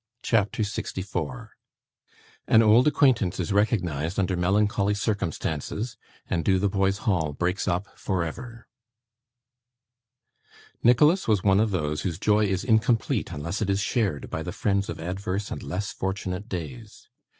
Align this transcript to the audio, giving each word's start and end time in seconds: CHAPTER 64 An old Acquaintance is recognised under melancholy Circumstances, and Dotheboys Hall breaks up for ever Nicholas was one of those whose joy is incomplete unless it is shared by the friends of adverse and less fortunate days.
CHAPTER 0.23 0.63
64 0.63 1.51
An 2.47 2.63
old 2.63 2.87
Acquaintance 2.87 3.39
is 3.39 3.53
recognised 3.53 4.17
under 4.17 4.35
melancholy 4.35 4.95
Circumstances, 4.95 5.95
and 6.27 6.43
Dotheboys 6.43 7.01
Hall 7.05 7.33
breaks 7.33 7.67
up 7.67 7.85
for 7.95 8.23
ever 8.23 8.67
Nicholas 10.81 11.27
was 11.27 11.43
one 11.43 11.59
of 11.59 11.69
those 11.69 12.01
whose 12.01 12.17
joy 12.17 12.45
is 12.47 12.63
incomplete 12.63 13.31
unless 13.31 13.61
it 13.61 13.69
is 13.69 13.79
shared 13.79 14.31
by 14.31 14.41
the 14.41 14.51
friends 14.51 14.89
of 14.89 14.99
adverse 14.99 15.51
and 15.51 15.61
less 15.61 15.91
fortunate 15.91 16.49
days. 16.49 17.07